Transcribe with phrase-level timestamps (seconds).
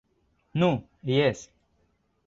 [0.61, 0.71] Nu,
[1.13, 1.47] jes.